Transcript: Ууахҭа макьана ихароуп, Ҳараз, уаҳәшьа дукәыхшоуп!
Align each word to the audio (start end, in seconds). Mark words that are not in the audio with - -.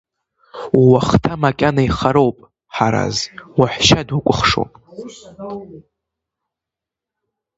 Ууахҭа 0.83 1.33
макьана 1.41 1.83
ихароуп, 1.87 2.37
Ҳараз, 2.75 3.17
уаҳәшьа 3.57 4.01
дукәыхшоуп! 4.07 4.71